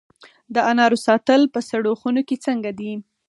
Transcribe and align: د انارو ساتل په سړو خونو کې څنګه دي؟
د 0.53 0.55
انارو 0.71 0.97
ساتل 1.07 1.41
په 1.53 1.59
سړو 1.69 1.91
خونو 2.01 2.21
کې 2.27 2.35
څنګه 2.45 2.71
دي؟ 2.79 2.91